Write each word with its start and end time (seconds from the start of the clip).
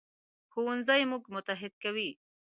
ښوونځی 0.51 1.01
موږ 1.11 1.23
متحد 1.33 1.73
کوي 1.83 2.09